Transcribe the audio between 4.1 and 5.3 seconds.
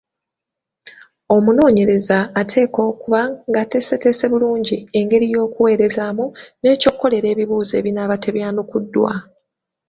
bulungi engeri